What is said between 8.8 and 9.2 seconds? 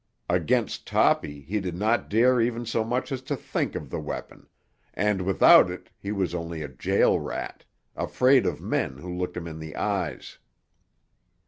who